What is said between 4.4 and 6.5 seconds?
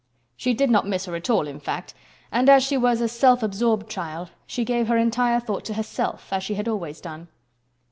she gave her entire thought to herself, as